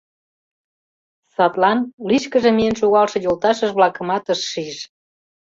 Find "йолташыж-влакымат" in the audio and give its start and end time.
3.25-4.25